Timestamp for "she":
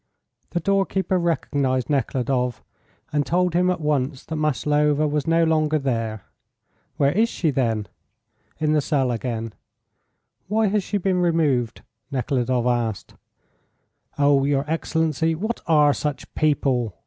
7.29-7.51, 10.83-10.97